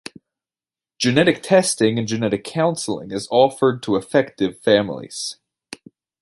Genetic 0.97 1.43
testing 1.43 1.99
and 1.99 2.07
genetic 2.07 2.43
counseling 2.43 3.11
is 3.11 3.27
offered 3.29 3.83
to 3.83 3.95
affected 3.95 4.57
families. 4.57 5.37